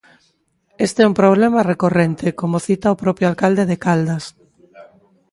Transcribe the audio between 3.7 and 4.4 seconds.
de Caldas.